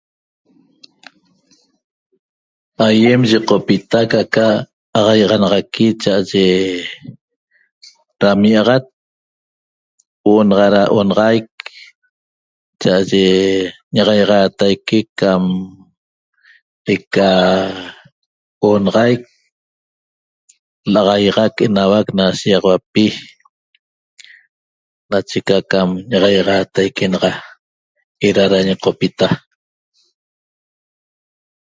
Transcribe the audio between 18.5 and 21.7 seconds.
onaxaic nahiaxac